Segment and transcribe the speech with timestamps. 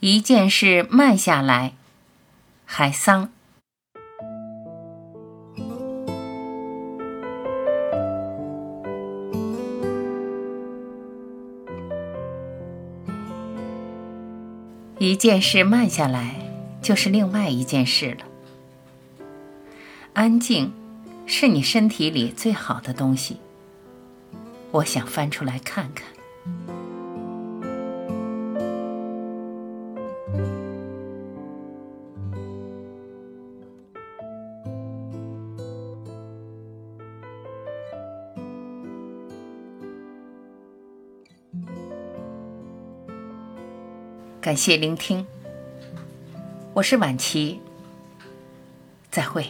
[0.00, 1.72] 一件事慢下来，
[2.66, 3.30] 海桑。
[14.98, 16.36] 一件事慢下来，
[16.82, 18.26] 就是另外一件事了。
[20.12, 20.74] 安静，
[21.24, 23.38] 是你身体里最好的东西。
[24.72, 26.15] 我想翻出来看看。
[44.40, 45.26] 感谢聆听，
[46.72, 47.60] 我是晚琪，
[49.10, 49.46] 再会。